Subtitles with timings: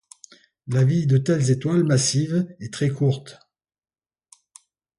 [0.65, 3.37] La vie de telles étoiles massives est très courte.